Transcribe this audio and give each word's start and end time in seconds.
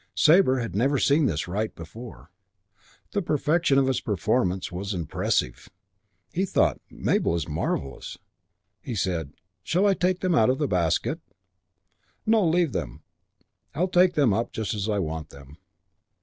Sabre 0.15 0.57
had 0.57 0.75
never 0.75 0.97
seen 0.97 1.27
this 1.27 1.47
rite 1.47 1.75
before. 1.75 2.31
The 3.11 3.21
perfection 3.21 3.77
of 3.77 3.87
its 3.87 3.99
performance 3.99 4.71
was 4.71 4.95
impressive. 4.95 5.69
He 6.33 6.43
thought, 6.43 6.81
"Mabel 6.89 7.35
is 7.35 7.47
marvellous." 7.47 8.17
He 8.81 8.95
said, 8.95 9.33
"Shall 9.61 9.85
I 9.85 9.93
take 9.93 10.21
them 10.21 10.33
out 10.33 10.49
of 10.49 10.57
the 10.57 10.67
basket?" 10.67 11.19
"No, 12.25 12.43
leave 12.43 12.71
them. 12.71 13.03
I 13.75 13.85
take 13.85 14.15
them 14.15 14.33
up 14.33 14.51
just 14.53 14.73
as 14.73 14.89
I 14.89 14.97
want 14.97 15.29
them." 15.29 15.59